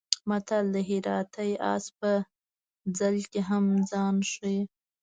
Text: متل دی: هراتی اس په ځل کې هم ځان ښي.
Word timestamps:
متل 0.29 0.65
دی: 0.73 0.83
هراتی 0.89 1.51
اس 1.73 1.85
په 1.99 2.11
ځل 2.97 3.15
کې 3.31 3.41
هم 3.49 3.65
ځان 3.89 4.15
ښي. 4.31 4.57